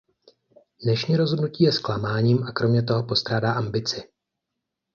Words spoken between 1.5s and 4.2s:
je zklamáním, a kromě toho postrádá ambici.